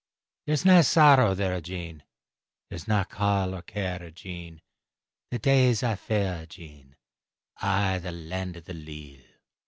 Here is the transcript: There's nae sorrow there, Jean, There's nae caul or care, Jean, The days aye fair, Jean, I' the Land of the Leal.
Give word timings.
There's 0.47 0.65
nae 0.65 0.81
sorrow 0.81 1.35
there, 1.35 1.61
Jean, 1.61 2.01
There's 2.71 2.87
nae 2.87 3.03
caul 3.03 3.53
or 3.53 3.61
care, 3.61 4.09
Jean, 4.09 4.63
The 5.29 5.37
days 5.37 5.83
aye 5.83 5.95
fair, 5.95 6.47
Jean, 6.47 6.95
I' 7.57 7.99
the 7.99 8.11
Land 8.11 8.57
of 8.57 8.65
the 8.65 8.73
Leal. 8.73 9.21